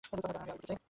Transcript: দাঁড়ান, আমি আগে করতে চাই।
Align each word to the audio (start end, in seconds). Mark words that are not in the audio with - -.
দাঁড়ান, 0.09 0.37
আমি 0.41 0.41
আগে 0.41 0.53
করতে 0.57 0.67
চাই। 0.69 0.77